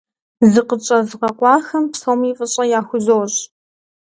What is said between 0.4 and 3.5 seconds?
Зыкъытщӏэзыгъэкъуахэм псоми фӀыщӀэ яхузощӀ.